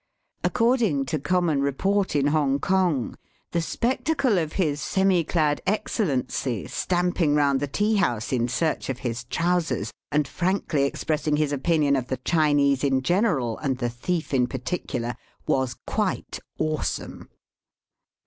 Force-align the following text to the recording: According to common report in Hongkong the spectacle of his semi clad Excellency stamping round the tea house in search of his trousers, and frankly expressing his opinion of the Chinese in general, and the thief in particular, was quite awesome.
According 0.43 1.05
to 1.13 1.19
common 1.19 1.61
report 1.61 2.15
in 2.15 2.29
Hongkong 2.29 3.13
the 3.51 3.61
spectacle 3.61 4.39
of 4.39 4.53
his 4.53 4.81
semi 4.81 5.23
clad 5.23 5.61
Excellency 5.67 6.65
stamping 6.65 7.35
round 7.35 7.59
the 7.59 7.67
tea 7.67 7.97
house 7.97 8.33
in 8.33 8.47
search 8.47 8.89
of 8.89 8.97
his 9.05 9.25
trousers, 9.25 9.91
and 10.11 10.27
frankly 10.27 10.85
expressing 10.85 11.35
his 11.37 11.51
opinion 11.53 11.95
of 11.95 12.07
the 12.07 12.17
Chinese 12.17 12.83
in 12.83 13.03
general, 13.03 13.59
and 13.59 13.77
the 13.77 13.89
thief 13.89 14.33
in 14.33 14.47
particular, 14.47 15.13
was 15.45 15.75
quite 15.85 16.39
awesome. 16.57 17.29